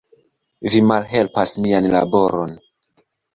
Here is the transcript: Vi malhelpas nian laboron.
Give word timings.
Vi 0.75 0.79
malhelpas 0.91 1.53
nian 1.67 1.89
laboron. 1.93 2.57